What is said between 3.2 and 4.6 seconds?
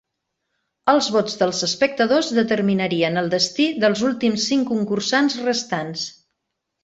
el destí dels últims